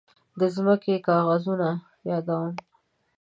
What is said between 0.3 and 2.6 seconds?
د ځمکې کاغذونه يادوم.